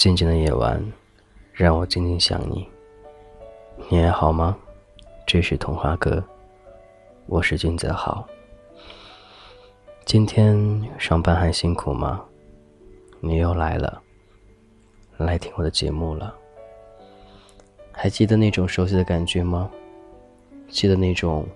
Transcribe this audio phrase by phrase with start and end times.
[0.00, 0.82] 静静的夜晚，
[1.52, 2.66] 让我静静想你。
[3.90, 4.56] 你还好吗？
[5.26, 6.24] 这是童话哥，
[7.26, 8.26] 我是君泽浩。
[10.06, 10.56] 今天
[10.98, 12.24] 上班还辛苦吗？
[13.20, 14.00] 你又来了，
[15.18, 16.34] 来听我的节目了。
[17.92, 19.70] 还记得那种熟悉的感觉吗？
[20.70, 21.46] 记得那种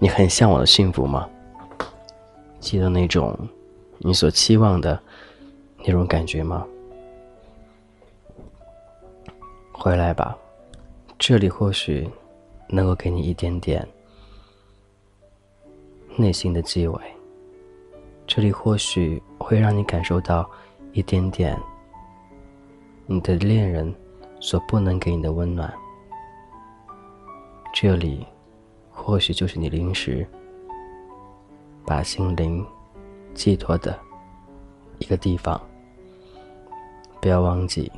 [0.00, 1.30] 你很向往的幸福吗？
[2.58, 3.38] 记得那种
[3.98, 5.00] 你所期望的
[5.84, 6.66] 那种感觉吗？
[9.76, 10.38] 回来吧，
[11.18, 12.08] 这里或许
[12.68, 13.86] 能够给你一点点
[16.16, 16.98] 内心的机会，
[18.24, 20.48] 这里或许会让你感受到
[20.92, 21.60] 一点点
[23.04, 23.92] 你的恋人
[24.40, 25.70] 所不能给你的温暖，
[27.74, 28.24] 这里
[28.90, 30.26] 或许就是你临时
[31.84, 32.64] 把心灵
[33.34, 33.98] 寄托的
[34.98, 35.60] 一个地方。
[37.20, 37.90] 不要忘记。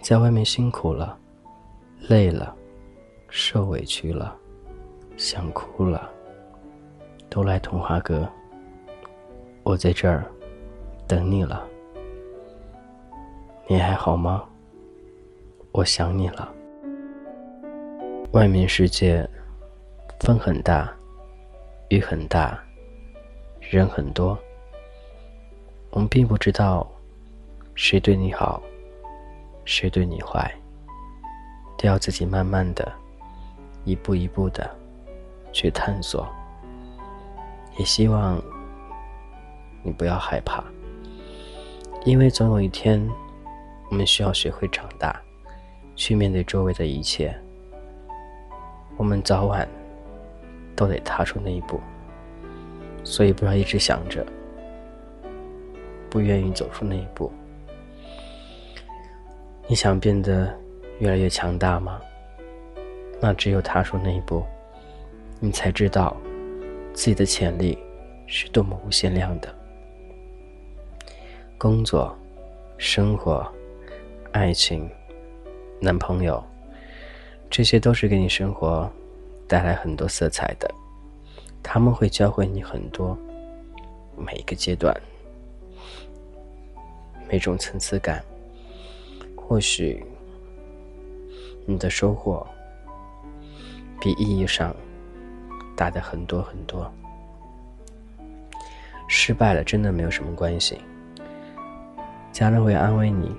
[0.00, 1.16] 在外面辛苦了，
[2.08, 2.56] 累了，
[3.28, 4.34] 受委屈了，
[5.16, 6.10] 想哭了，
[7.28, 8.28] 都来童话阁。
[9.62, 10.24] 我在这儿
[11.06, 11.66] 等你了。
[13.68, 14.42] 你还好吗？
[15.70, 16.52] 我想你了。
[18.32, 19.28] 外面世界
[20.20, 20.92] 风很大，
[21.90, 22.58] 雨很大，
[23.60, 24.36] 人很多。
[25.90, 26.90] 我们并不知道
[27.74, 28.60] 谁对你好。
[29.70, 30.52] 谁对你坏，
[31.78, 32.92] 都要自己慢慢的、
[33.84, 34.68] 一步一步的
[35.52, 36.28] 去探索。
[37.78, 38.42] 也希望
[39.84, 40.64] 你不要害怕，
[42.04, 43.08] 因为总有一天，
[43.90, 45.14] 我们需要学会长大，
[45.94, 47.32] 去面对周围的一切。
[48.96, 49.66] 我们早晚
[50.74, 51.80] 都得踏出那一步，
[53.04, 54.26] 所以不要一直想着
[56.10, 57.32] 不愿意走出那一步。
[59.70, 60.52] 你想变得
[60.98, 62.00] 越来越强大吗？
[63.20, 64.44] 那只有踏出那一步，
[65.38, 66.16] 你才知道
[66.92, 67.78] 自己的潜力
[68.26, 69.54] 是多么无限量的。
[71.56, 72.12] 工作、
[72.78, 73.48] 生活、
[74.32, 74.90] 爱情、
[75.78, 76.42] 男朋友，
[77.48, 78.90] 这些都是给你生活
[79.46, 80.68] 带来很多色彩的，
[81.62, 83.16] 他们会教会你很多，
[84.16, 84.92] 每一个阶段，
[87.28, 88.20] 每种层次感。
[89.50, 90.00] 或许
[91.66, 92.46] 你的收获
[94.00, 94.72] 比意义上
[95.74, 96.88] 大的很多很多。
[99.08, 100.78] 失败了真的没有什么关系，
[102.30, 103.34] 家人会安慰你，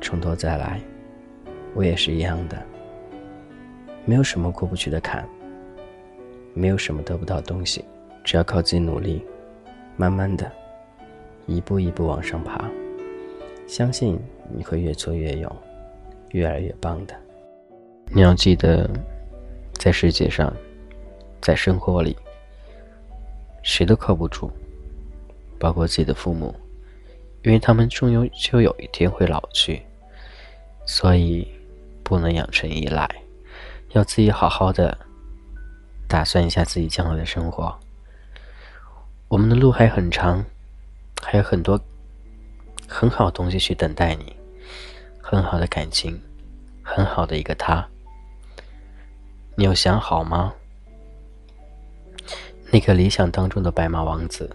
[0.00, 0.80] 从头再来。
[1.74, 2.62] 我也是一样的，
[4.06, 5.28] 没有什么过不去的坎，
[6.54, 7.84] 没有什么得不到东西，
[8.24, 9.22] 只要靠自己努力，
[9.94, 10.50] 慢慢的，
[11.44, 12.64] 一步一步往上爬。
[13.66, 14.18] 相信
[14.50, 15.56] 你会越挫越勇，
[16.30, 17.14] 越来越棒的。
[18.06, 18.88] 你要记得，
[19.74, 20.52] 在世界上，
[21.40, 22.16] 在生活里，
[23.62, 24.50] 谁都靠不住，
[25.58, 26.54] 包括自己的父母，
[27.42, 29.82] 因为他们终有就有一天会老去，
[30.84, 31.46] 所以
[32.02, 33.08] 不能养成依赖，
[33.92, 34.98] 要自己好好的
[36.08, 37.78] 打算一下自己将来的生活。
[39.28, 40.44] 我们的路还很长，
[41.22, 41.80] 还有很多。
[43.02, 44.32] 很好的东西去等待你，
[45.20, 46.22] 很好的感情，
[46.84, 47.84] 很好的一个他。
[49.56, 50.54] 你有想好吗？
[52.70, 54.48] 那个理想当中的白马王子，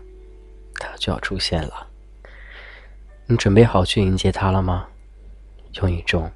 [0.75, 1.87] 他就要出现了。
[3.25, 4.87] 你准备好去迎接他了吗？
[5.81, 6.31] 用一种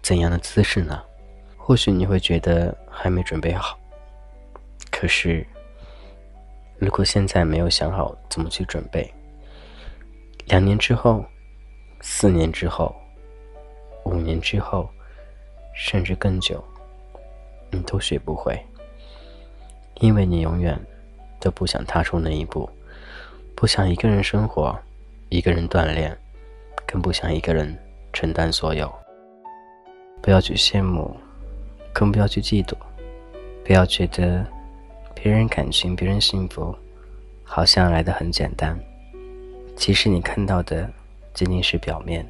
[0.00, 1.02] 怎样的姿势呢？
[1.56, 3.76] 或许你会觉得还没准备好。
[4.92, 5.44] 可是，
[6.78, 9.12] 如果现在没有想好怎么去准备，
[10.50, 11.24] 两年之后，
[12.00, 12.92] 四年之后，
[14.04, 14.90] 五年之后，
[15.76, 16.60] 甚至更久，
[17.70, 18.60] 你都学不会，
[20.00, 20.76] 因为你永远
[21.38, 22.68] 都不想踏出那一步，
[23.54, 24.76] 不想一个人生活，
[25.28, 26.18] 一个人锻炼，
[26.84, 27.78] 更不想一个人
[28.12, 28.92] 承担所有。
[30.20, 31.16] 不要去羡慕，
[31.92, 32.74] 更不要去嫉妒，
[33.64, 34.44] 不要觉得
[35.14, 36.74] 别人感情、别人幸福，
[37.44, 38.76] 好像来的很简单。
[39.80, 40.86] 其实你看到的
[41.32, 42.24] 仅仅是表面，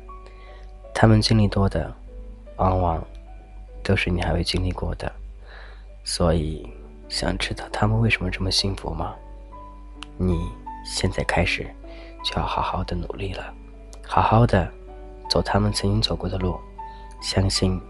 [0.94, 1.92] 他们经历多的，
[2.58, 3.04] 往往
[3.82, 5.12] 都是你还未经历过的。
[6.04, 6.64] 所以，
[7.08, 9.16] 想知道他们为什么这么幸福吗？
[10.16, 10.48] 你
[10.84, 11.68] 现在开始
[12.22, 13.52] 就要好好的努力了，
[14.06, 14.70] 好好的
[15.28, 16.56] 走他们曾经走过的路，
[17.20, 17.80] 相信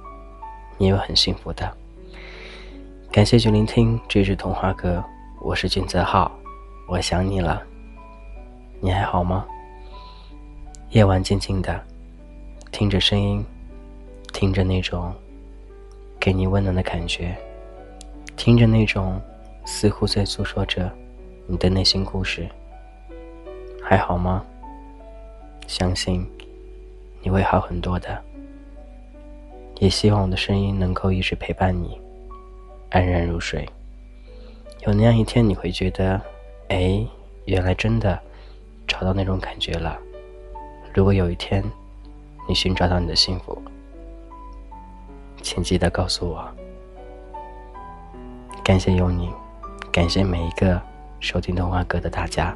[0.79, 1.71] 你会很幸福的。
[3.12, 5.05] 感谢去聆听这是童话歌，
[5.39, 6.33] 我是俊泽浩，
[6.89, 7.62] 我想你了。
[8.82, 9.47] 你还好吗？
[10.91, 11.79] 夜晚静静的，
[12.73, 13.44] 听着声音，
[14.32, 15.12] 听着那种
[16.19, 17.37] 给你温暖的感觉，
[18.37, 19.21] 听着那种
[19.67, 20.91] 似乎在诉说着
[21.47, 22.49] 你的内心故事，
[23.82, 24.43] 还好吗？
[25.67, 26.26] 相信
[27.21, 28.19] 你会好很多的。
[29.79, 32.00] 也希望我的声音能够一直陪伴你，
[32.88, 33.69] 安然入睡。
[34.87, 36.19] 有那样一天，你会觉得，
[36.69, 37.06] 哎，
[37.44, 38.19] 原来真的
[38.91, 39.97] 找到那种感觉了。
[40.93, 41.63] 如果有一天
[42.49, 43.57] 你寻找到你的幸福，
[45.41, 46.45] 请记得告诉我。
[48.65, 49.31] 感谢有你，
[49.93, 50.81] 感谢每一个
[51.21, 52.53] 收听童话歌的大家。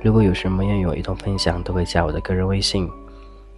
[0.00, 2.88] 如果有什么愿与我一同分享，都会加我的个人微信。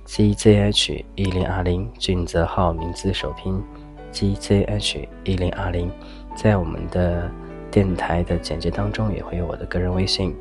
[0.07, 3.63] gzh 一零二零，俊泽号名字首拼
[4.11, 5.91] ，gzh 一零二零，
[6.35, 7.31] 在我们的
[7.71, 10.35] 电台的简介当中也会有我的个人微信，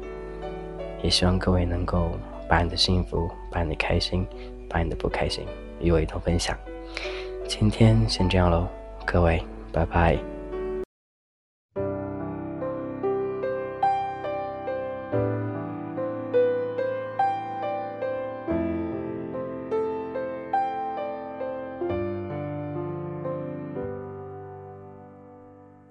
[1.02, 2.12] 也希望各位能够
[2.50, 4.26] 把你的幸福、把你的开心、
[4.70, 5.46] 把你的不开心
[5.80, 6.58] 与我一同分享。
[7.48, 8.68] 今天先这样喽，
[9.06, 9.42] 各位，
[9.72, 10.18] 拜拜。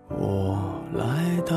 [0.08, 1.56] 我来到